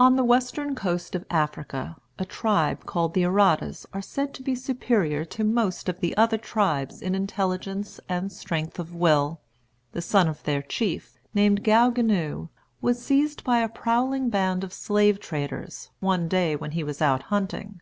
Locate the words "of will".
8.80-9.38